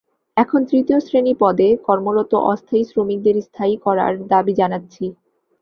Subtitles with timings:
[0.37, 5.05] এখন তৃতীয় শ্রেণী পদে কর্মরত অস্থায়ী শ্রমিকদের স্থায়ী করার দাবি জানাচ্ছি।